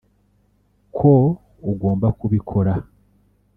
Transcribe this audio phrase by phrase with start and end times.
[0.95, 1.13] ko
[1.71, 2.73] ugomba kubikora